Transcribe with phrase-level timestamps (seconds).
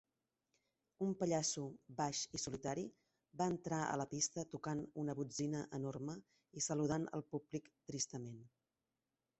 [1.07, 1.65] Un pallasso
[1.99, 2.85] baix i solitari
[3.43, 6.19] va entrar a la pista tocant una botzina enorme
[6.63, 8.45] i saludant el públic tristament.